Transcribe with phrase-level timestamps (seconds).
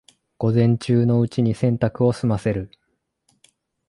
[0.39, 2.71] 午前中のうちに洗濯を済ませる